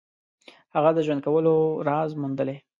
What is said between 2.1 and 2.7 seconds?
موندلی.